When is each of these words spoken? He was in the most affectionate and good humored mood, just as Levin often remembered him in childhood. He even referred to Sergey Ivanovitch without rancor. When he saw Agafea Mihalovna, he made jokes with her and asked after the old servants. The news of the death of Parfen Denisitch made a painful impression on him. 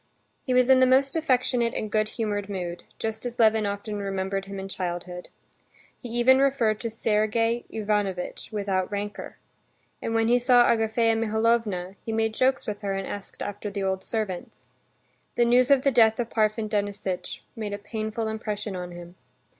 He 0.47 0.51
was 0.55 0.67
in 0.67 0.79
the 0.79 0.87
most 0.87 1.15
affectionate 1.15 1.75
and 1.75 1.91
good 1.91 2.09
humored 2.17 2.49
mood, 2.49 2.81
just 2.97 3.23
as 3.23 3.37
Levin 3.37 3.67
often 3.67 3.97
remembered 3.99 4.45
him 4.45 4.59
in 4.59 4.67
childhood. 4.67 5.27
He 6.01 6.09
even 6.09 6.39
referred 6.39 6.79
to 6.79 6.89
Sergey 6.89 7.65
Ivanovitch 7.69 8.49
without 8.51 8.89
rancor. 8.91 9.37
When 9.99 10.27
he 10.27 10.39
saw 10.39 10.65
Agafea 10.65 11.15
Mihalovna, 11.15 11.97
he 12.03 12.11
made 12.11 12.33
jokes 12.33 12.65
with 12.65 12.81
her 12.81 12.93
and 12.95 13.05
asked 13.07 13.43
after 13.43 13.69
the 13.69 13.83
old 13.83 14.03
servants. 14.03 14.65
The 15.35 15.45
news 15.45 15.69
of 15.69 15.83
the 15.83 15.91
death 15.91 16.19
of 16.19 16.31
Parfen 16.31 16.67
Denisitch 16.67 17.43
made 17.55 17.71
a 17.73 17.77
painful 17.77 18.27
impression 18.27 18.75
on 18.75 18.93
him. 18.93 19.17